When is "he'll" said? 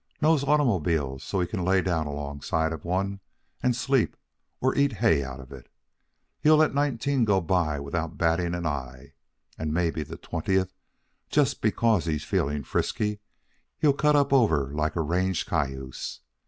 6.39-6.57, 13.77-13.93